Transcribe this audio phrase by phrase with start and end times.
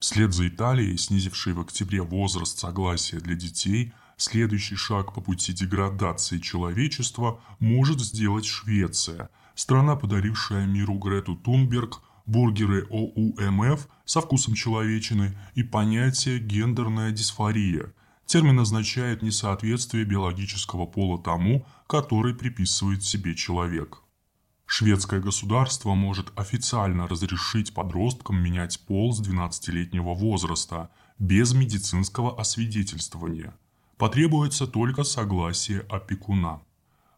[0.00, 6.38] Вслед за Италией, снизившей в октябре возраст согласия для детей, следующий шаг по пути деградации
[6.38, 15.64] человечества может сделать Швеция, страна, подарившая миру Грету Тунберг, бургеры ОУМФ со вкусом человечины и
[15.64, 17.92] понятие «гендерная дисфория».
[18.24, 24.02] Термин означает несоответствие биологического пола тому, который приписывает себе человек.
[24.70, 33.54] Шведское государство может официально разрешить подросткам менять пол с 12-летнего возраста без медицинского освидетельствования.
[33.96, 36.60] Потребуется только согласие опекуна.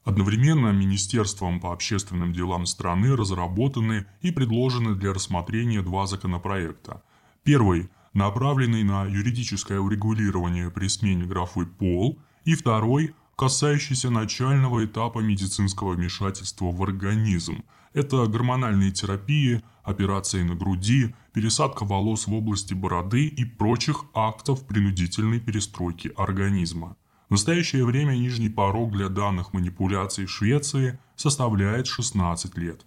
[0.05, 7.03] Одновременно Министерством по общественным делам страны разработаны и предложены для рассмотрения два законопроекта.
[7.43, 15.95] Первый– направленный на юридическое урегулирование при смене графы «пол», и второй касающийся начального этапа медицинского
[15.95, 17.65] вмешательства в организм.
[17.95, 25.41] Это гормональные терапии, операции на груди, пересадка волос в области бороды и прочих актов принудительной
[25.41, 26.99] перестройки организма.
[27.29, 32.85] В настоящее время нижний порог для данных манипуляций в Швеции составляет 16 лет.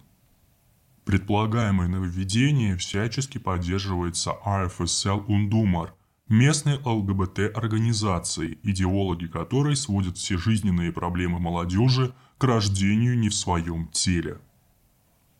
[1.04, 5.90] Предполагаемое нововведение всячески поддерживается RFSL Undumar–
[6.28, 14.38] местной ЛГБТ-организации, идеологи которой сводят все жизненные проблемы молодежи к рождению не в своем теле.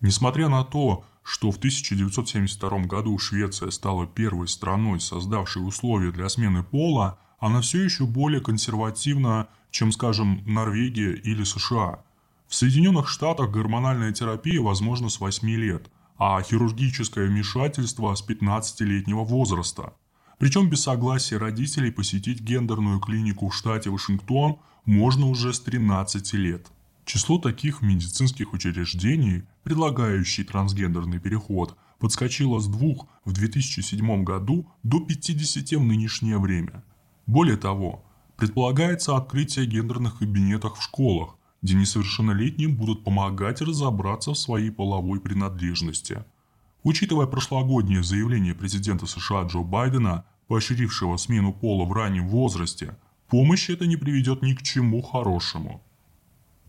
[0.01, 6.63] Несмотря на то, что в 1972 году Швеция стала первой страной, создавшей условия для смены
[6.63, 12.05] пола, она все еще более консервативна, чем, скажем, Норвегия или США.
[12.47, 19.95] В Соединенных Штатах гормональная терапия возможна с 8 лет, а хирургическое вмешательство с 15-летнего возраста–
[20.39, 26.67] причем без согласия родителей посетить гендерную клинику в штате Вашингтон можно уже с 13 лет.
[27.05, 35.79] Число таких медицинских учреждений, предлагающих трансгендерный переход, подскочило с двух в 2007 году до 50
[35.79, 36.83] в нынешнее время.
[37.27, 38.05] Более того,
[38.37, 46.25] предполагается открытие гендерных кабинетов в школах, где несовершеннолетним будут помогать разобраться в своей половой принадлежности–
[46.85, 53.87] Учитывая прошлогоднее заявление президента США Джо Байдена, поощрившего смену пола в раннем возрасте, помощь это
[53.87, 55.83] не приведет ни к чему хорошему.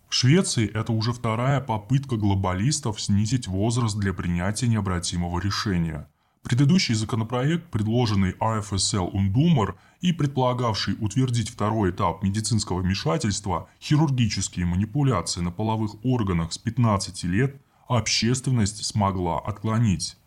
[0.08, 6.08] В Швеции это уже вторая попытка глобалистов снизить возраст для принятия необратимого решения.
[6.44, 15.52] Предыдущий законопроект, предложенный RFSL Ундумар и предполагавший утвердить второй этап медицинского вмешательства, хирургические манипуляции на
[15.52, 20.18] половых органах с 15 лет, общественность смогла отклонить.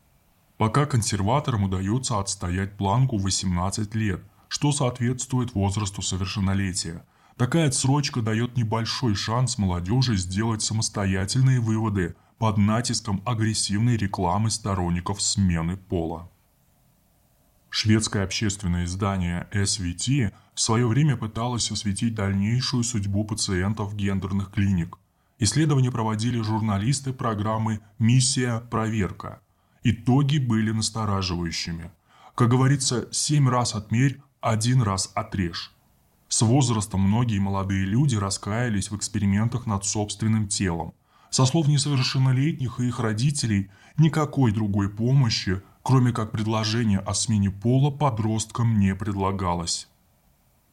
[0.57, 7.05] Пока консерваторам удается отстоять планку 18 лет, что соответствует возрасту совершеннолетия.
[7.37, 15.77] Такая отсрочка дает небольшой шанс молодежи сделать самостоятельные выводы под натиском агрессивной рекламы сторонников смены
[15.77, 16.29] пола.
[17.71, 24.99] Шведское общественное издание SVT в свое время пыталось осветить дальнейшую судьбу пациентов гендерных клиник–
[25.41, 28.61] Исследования проводили журналисты программы «Миссия.
[28.71, 29.41] Проверка».
[29.85, 31.93] Итоги были настораживающими.
[32.35, 35.73] Как говорится, семь раз отмерь, один раз отрежь.
[36.29, 40.93] С возрастом многие молодые люди раскаялись в экспериментах над собственным телом.
[41.31, 47.91] Со слов несовершеннолетних и их родителей, никакой другой помощи, кроме как предложения о смене пола,
[47.91, 49.89] подросткам не предлагалось.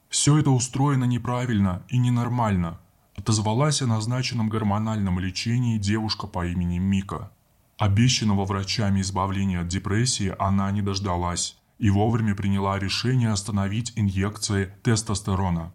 [0.09, 2.79] Все это устроено неправильно и ненормально–
[3.25, 7.31] Отозвалась о назначенном гормональном лечении девушка по имени Мика.
[7.79, 15.73] Обещанного врачами избавления от депрессии она не дождалась и вовремя приняла решение остановить инъекции тестостерона.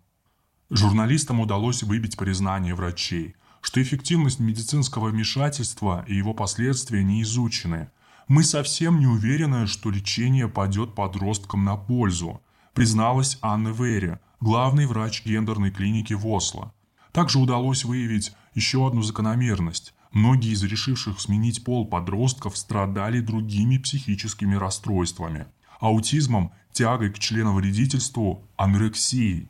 [0.71, 7.91] Журналистам удалось выбить признание врачей, что эффективность медицинского вмешательства и его последствия не изучены.
[8.29, 12.43] Мы совсем не уверены, что лечение пойдет подросткам на пользу,
[12.75, 16.73] призналась Анна Вери, главный врач гендерной клиники в Осло.
[17.13, 19.95] Также удалось выявить еще одну закономерность.
[20.13, 25.47] Многие из решивших сменить пол подростков страдали другими психическими расстройствами.
[25.81, 29.49] Аутизмом, тягой к членовредительству, анорексией.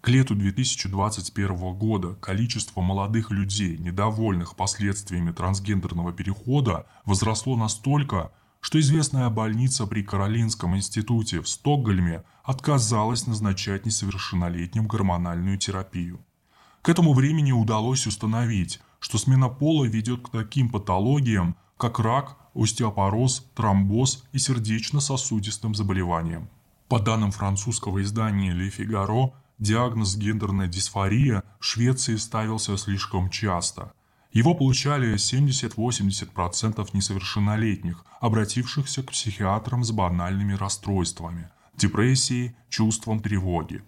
[0.00, 9.30] К лету 2021 года количество молодых людей, недовольных последствиями трансгендерного перехода, возросло настолько, что известная
[9.30, 16.20] больница при Каролинском институте в Стокгольме отказалась назначать несовершеннолетним гормональную терапию.
[16.84, 23.46] К этому времени удалось установить, что смена пола ведет к таким патологиям, как рак, остеопороз,
[23.54, 26.46] тромбоз и сердечно-сосудистым заболеваниям.
[26.88, 33.94] По данным французского издания Le Figaro, диагноз гендерная дисфория в Швеции ставился слишком часто.
[34.34, 41.48] Его получали 70-80% несовершеннолетних, обратившихся к психиатрам с банальными расстройствами,
[41.78, 43.82] депрессией, чувством тревоги.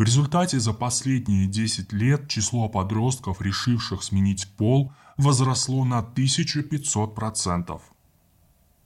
[0.00, 7.82] В результате за последние 10 лет число подростков, решивших сменить пол, возросло на 1500%.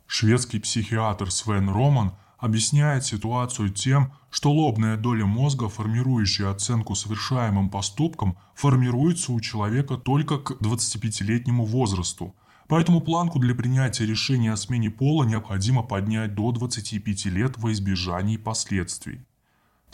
[0.08, 8.36] Шведский психиатр Свен Роман объясняет ситуацию тем, что лобная доля мозга, формирующая оценку совершаемым поступкам,
[8.56, 12.34] формируется у человека только к 25-летнему возрасту.
[12.66, 18.36] Поэтому планку для принятия решения о смене пола необходимо поднять до 25 лет во избежании
[18.36, 19.20] последствий.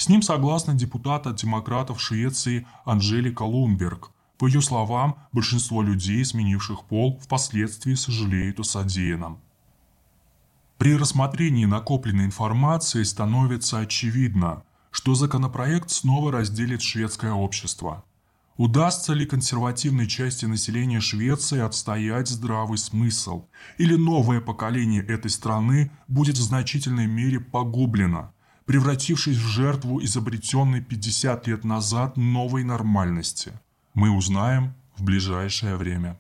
[0.01, 4.13] С ним согласна депутат от демократов Швеции Анжелика Лунберг.
[4.39, 9.43] По ее словам, большинство людей, сменивших пол, впоследствии сожалеют о содеянном.
[10.79, 18.03] При рассмотрении накопленной информации становится очевидно, что законопроект снова разделит шведское общество.
[18.57, 23.45] Удастся ли консервативной части населения Швеции отстоять здравый смысл?
[23.77, 28.33] Или новое поколение этой страны будет в значительной мере погублено,
[28.71, 33.53] превратившись в жертву изобретенной 50 лет назад новой нормальности?
[33.95, 36.17] Мы узнаем в ближайшее время.